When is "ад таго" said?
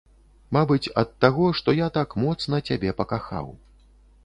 1.01-1.51